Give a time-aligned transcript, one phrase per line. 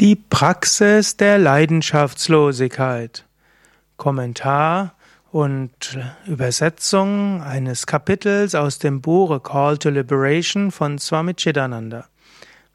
[0.00, 3.26] Die Praxis der Leidenschaftslosigkeit.
[3.98, 4.94] Kommentar
[5.30, 12.06] und Übersetzung eines Kapitels aus dem Buch A Call to Liberation von Swami Chidananda.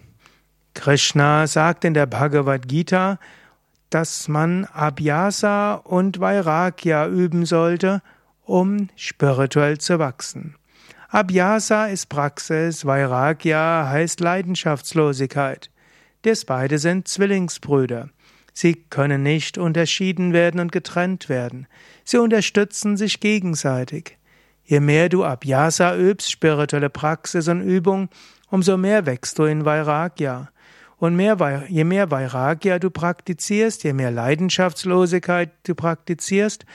[0.73, 3.19] Krishna sagt in der Bhagavad Gita,
[3.89, 8.01] dass man Abhyasa und Vairagya üben sollte,
[8.45, 10.55] um spirituell zu wachsen.
[11.09, 15.70] Abhyasa ist Praxis, Vairagya heißt Leidenschaftslosigkeit.
[16.23, 18.09] Dies beide sind Zwillingsbrüder.
[18.53, 21.67] Sie können nicht unterschieden werden und getrennt werden.
[22.03, 24.17] Sie unterstützen sich gegenseitig.
[24.63, 28.09] Je mehr du Abhyasa übst, spirituelle Praxis und Übung,
[28.49, 30.49] umso mehr wächst du in Vairagya.
[30.97, 36.65] Und mehr, je mehr Vairagya du praktizierst, je mehr Leidenschaftslosigkeit du praktizierst,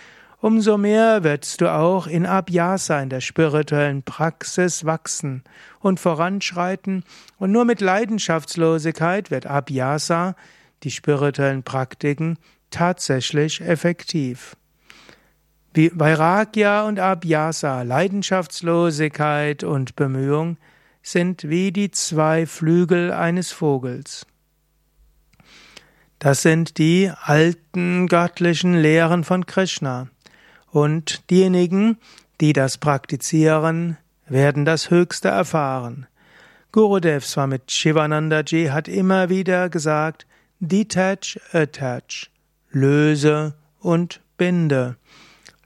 [0.41, 5.43] umso mehr wirst du auch in Abhyasa, in der spirituellen Praxis wachsen
[5.81, 7.05] und voranschreiten.
[7.39, 10.37] Und nur mit Leidenschaftslosigkeit wird Abhyasa,
[10.83, 12.39] die spirituellen Praktiken,
[12.71, 14.57] tatsächlich effektiv.
[15.73, 20.57] Wie Vairagya und Abhyasa, Leidenschaftslosigkeit und Bemühung,
[21.03, 24.27] sind wie die zwei Flügel eines Vogels.
[26.19, 30.09] Das sind die alten göttlichen Lehren von Krishna.
[30.71, 31.99] Und diejenigen,
[32.41, 33.97] die das praktizieren,
[34.29, 36.07] werden das Höchste erfahren.
[36.73, 40.27] Gurudev Swami Shivanandaji hat immer wieder gesagt,
[40.61, 42.29] detach, attach,
[42.71, 44.97] löse und binde.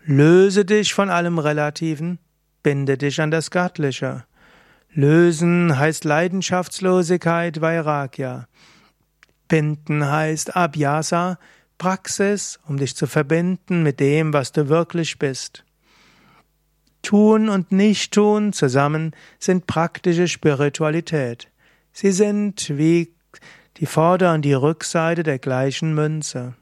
[0.05, 2.19] Löse dich von allem Relativen,
[2.63, 4.25] binde dich an das Göttliche.
[4.93, 8.47] Lösen heißt Leidenschaftslosigkeit, Vairagya.
[9.49, 11.39] Binden heißt Abhyasa,
[11.81, 15.65] Praxis, um dich zu verbinden mit dem, was du wirklich bist.
[17.03, 21.49] Tun und Nicht-Tun zusammen sind praktische Spiritualität.
[21.93, 23.13] Sie sind wie
[23.79, 26.55] die Vorder- und die Rückseite der gleichen Münze.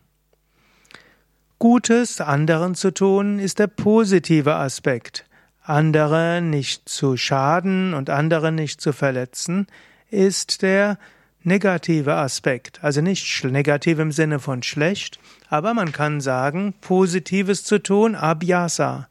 [1.58, 5.26] Gutes anderen zu tun ist der positive Aspekt.
[5.62, 9.66] Andere nicht zu schaden und andere nicht zu verletzen
[10.10, 10.96] ist der
[11.42, 15.18] negative Aspekt, also nicht negativ im Sinne von schlecht,
[15.48, 19.08] aber man kann sagen, Positives zu tun, Abhyasa,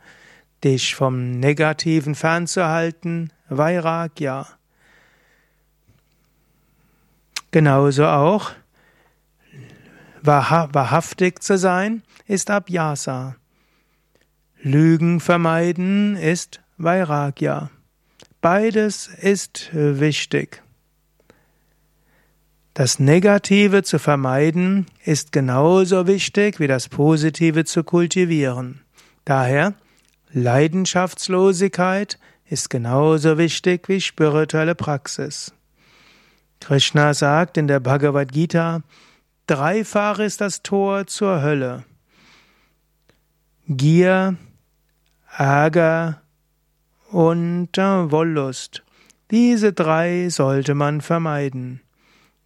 [0.64, 4.48] dich vom Negativen fernzuhalten, Vairagya.
[7.52, 8.52] Genauso auch,
[10.22, 13.36] wahrhaftig zu sein, ist Abhyasa.
[14.62, 17.70] Lügen vermeiden ist Vairagya.
[18.42, 20.62] Beides ist wichtig.
[22.78, 28.82] Das Negative zu vermeiden ist genauso wichtig wie das Positive zu kultivieren.
[29.26, 29.74] Daher
[30.32, 35.54] Leidenschaftslosigkeit ist genauso wichtig wie spirituelle Praxis.
[36.60, 38.84] Krishna sagt in der Bhagavad Gita,
[39.48, 41.84] dreifach ist das Tor zur Hölle.
[43.68, 44.38] Gier,
[45.36, 46.22] Ärger
[47.10, 48.84] und Wollust.
[49.32, 51.82] Diese drei sollte man vermeiden.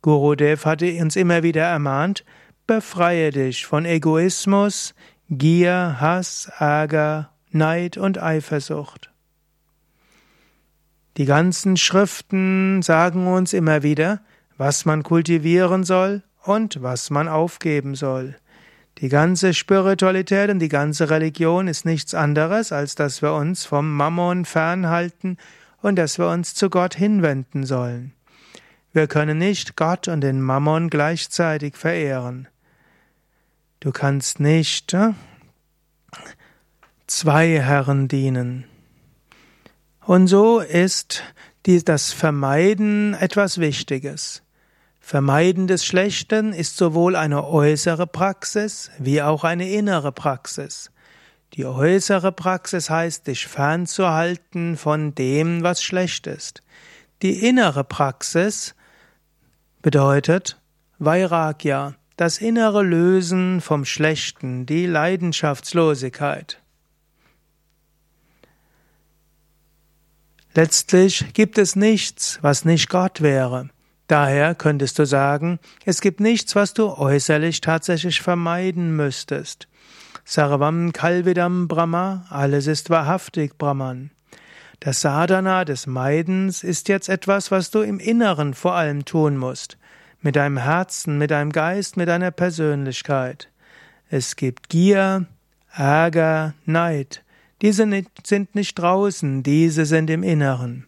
[0.01, 2.25] Gurudev hatte uns immer wieder ermahnt,
[2.65, 4.95] befreie dich von Egoismus,
[5.29, 9.11] Gier, Hass, Ärger, Neid und Eifersucht.
[11.17, 14.21] Die ganzen Schriften sagen uns immer wieder,
[14.57, 18.35] was man kultivieren soll und was man aufgeben soll.
[18.99, 23.91] Die ganze Spiritualität und die ganze Religion ist nichts anderes, als dass wir uns vom
[23.95, 25.37] Mammon fernhalten
[25.81, 28.13] und dass wir uns zu Gott hinwenden sollen.
[28.93, 32.49] Wir können nicht Gott und den Mammon gleichzeitig verehren.
[33.79, 35.13] Du kannst nicht äh,
[37.07, 38.65] zwei Herren dienen.
[40.05, 41.23] Und so ist
[41.65, 44.43] das Vermeiden etwas Wichtiges.
[44.99, 50.91] Vermeiden des Schlechten ist sowohl eine äußere Praxis wie auch eine innere Praxis.
[51.53, 56.61] Die äußere Praxis heißt, dich fernzuhalten von dem, was schlecht ist.
[57.21, 58.75] Die innere Praxis
[59.81, 60.59] bedeutet
[60.99, 66.61] Vairagya, das innere Lösen vom Schlechten, die Leidenschaftslosigkeit.
[70.53, 73.69] Letztlich gibt es nichts, was nicht Gott wäre.
[74.07, 79.69] Daher könntest du sagen, es gibt nichts, was du äußerlich tatsächlich vermeiden müsstest.
[80.25, 84.11] Sarvam Kalvidam Brahma, alles ist wahrhaftig Brahman.
[84.83, 89.77] Das Sadhana des Meidens ist jetzt etwas, was du im Inneren vor allem tun musst.
[90.21, 93.47] Mit deinem Herzen, mit deinem Geist, mit deiner Persönlichkeit.
[94.09, 95.27] Es gibt Gier,
[95.71, 97.23] Ärger, Neid.
[97.61, 97.87] Diese
[98.23, 100.87] sind nicht draußen, diese sind im Inneren.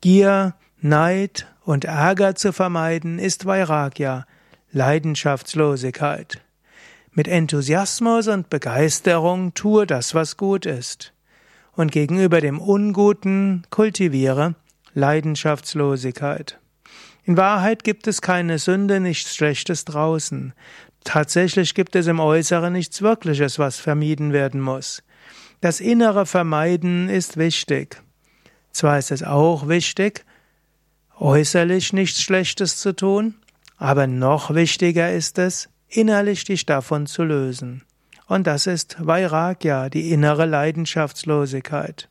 [0.00, 4.26] Gier, Neid und Ärger zu vermeiden ist Vairagya,
[4.70, 6.40] Leidenschaftslosigkeit.
[7.10, 11.12] Mit Enthusiasmus und Begeisterung tue das, was gut ist.
[11.78, 14.56] Und gegenüber dem Unguten kultiviere
[14.94, 16.58] Leidenschaftslosigkeit.
[17.22, 20.54] In Wahrheit gibt es keine Sünde, nichts Schlechtes draußen.
[21.04, 25.04] Tatsächlich gibt es im Äußeren nichts Wirkliches, was vermieden werden muss.
[25.60, 28.02] Das innere Vermeiden ist wichtig.
[28.72, 30.24] Zwar ist es auch wichtig,
[31.20, 33.36] äußerlich nichts Schlechtes zu tun,
[33.76, 37.84] aber noch wichtiger ist es, innerlich dich davon zu lösen.
[38.28, 42.10] Und das ist Vairagya, die innere Leidenschaftslosigkeit.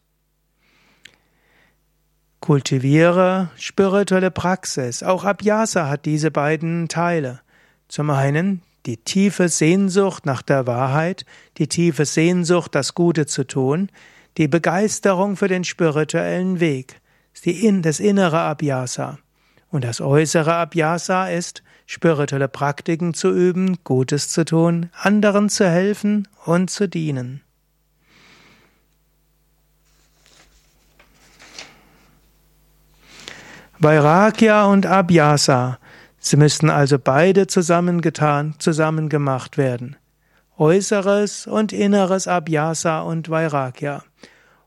[2.39, 5.03] Kultiviere spirituelle Praxis.
[5.03, 7.41] Auch Abhyasa hat diese beiden Teile.
[7.87, 11.25] Zum einen die tiefe Sehnsucht nach der Wahrheit,
[11.57, 13.89] die tiefe Sehnsucht, das Gute zu tun,
[14.37, 16.99] die Begeisterung für den spirituellen Weg,
[17.83, 19.19] das innere Abhyasa.
[19.69, 26.27] Und das äußere Abhyasa ist, spirituelle Praktiken zu üben, Gutes zu tun, anderen zu helfen
[26.45, 27.41] und zu dienen.
[33.79, 35.79] Vairagya und Abhyasa.
[36.19, 39.95] Sie müssten also beide zusammengetan, zusammen gemacht werden.
[40.57, 44.03] Äußeres und inneres Abhyasa und Vairagya.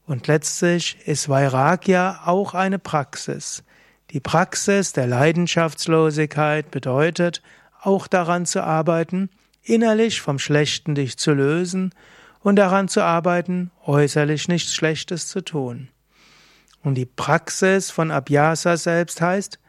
[0.07, 3.63] Und letztlich ist Vairagya auch eine Praxis.
[4.13, 7.43] Die Praxis der Leidenschaftslosigkeit bedeutet,
[7.81, 9.31] auch daran zu arbeiten,
[9.63, 11.95] innerlich vom Schlechten dich zu lösen
[12.41, 15.89] und daran zu arbeiten, äußerlich nichts Schlechtes zu tun.
[16.83, 19.61] Und die Praxis von Abhyasa selbst heißt,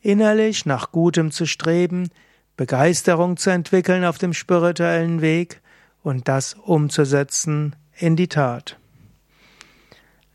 [0.00, 2.08] innerlich nach Gutem zu streben,
[2.56, 5.60] Begeisterung zu entwickeln auf dem spirituellen Weg
[6.02, 8.78] und das umzusetzen in die Tat.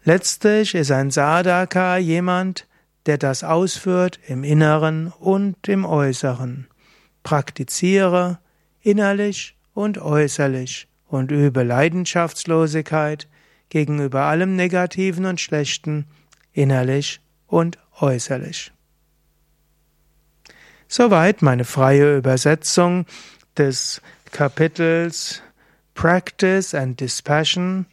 [0.03, 2.67] Letztlich ist ein Sadhaka jemand,
[3.05, 6.67] der das ausführt im Inneren und im Äußeren.
[7.23, 8.39] Praktiziere
[8.81, 13.27] innerlich und äußerlich und übe Leidenschaftslosigkeit
[13.69, 16.05] gegenüber allem Negativen und Schlechten
[16.53, 18.71] innerlich und äußerlich.
[20.87, 23.05] Soweit meine freie Übersetzung
[23.57, 25.41] des Kapitels
[25.93, 27.85] Practice and Dispassion